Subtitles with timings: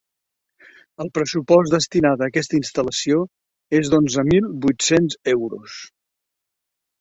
[1.03, 3.19] El pressupost destinat a aquesta instal·lació
[3.81, 5.77] és de onzen mil vuit-cents euros.